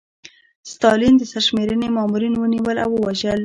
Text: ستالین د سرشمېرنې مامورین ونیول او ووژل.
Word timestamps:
ستالین 0.71 1.13
د 1.17 1.23
سرشمېرنې 1.31 1.87
مامورین 1.97 2.33
ونیول 2.37 2.77
او 2.85 2.91
ووژل. 2.95 3.39